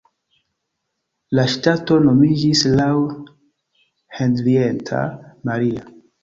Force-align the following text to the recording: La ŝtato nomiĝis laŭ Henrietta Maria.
La 1.39 1.43
ŝtato 1.55 1.97
nomiĝis 2.05 2.63
laŭ 2.79 2.87
Henrietta 4.21 5.05
Maria. 5.53 5.87